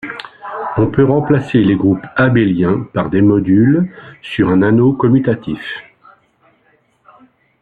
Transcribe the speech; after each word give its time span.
On 0.77 0.87
peut 0.89 1.03
remplacer 1.05 1.59
les 1.59 1.75
groupes 1.75 2.01
abéliens 2.15 2.87
par 2.91 3.11
des 3.11 3.21
modules 3.21 3.93
sur 4.23 4.49
un 4.49 4.63
anneau 4.63 4.93
commutatif. 4.93 5.61